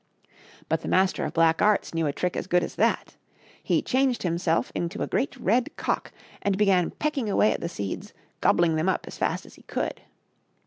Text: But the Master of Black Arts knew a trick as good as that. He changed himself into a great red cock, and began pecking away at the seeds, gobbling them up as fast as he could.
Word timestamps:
But 0.67 0.81
the 0.81 0.87
Master 0.87 1.25
of 1.25 1.33
Black 1.33 1.61
Arts 1.61 1.93
knew 1.93 2.07
a 2.07 2.11
trick 2.11 2.35
as 2.35 2.47
good 2.47 2.63
as 2.63 2.73
that. 2.73 3.17
He 3.61 3.83
changed 3.83 4.23
himself 4.23 4.71
into 4.73 5.03
a 5.03 5.07
great 5.07 5.37
red 5.37 5.69
cock, 5.77 6.11
and 6.41 6.57
began 6.57 6.89
pecking 6.89 7.29
away 7.29 7.51
at 7.53 7.61
the 7.61 7.69
seeds, 7.69 8.11
gobbling 8.41 8.77
them 8.77 8.89
up 8.89 9.05
as 9.05 9.19
fast 9.19 9.45
as 9.45 9.53
he 9.53 9.61
could. 9.61 10.01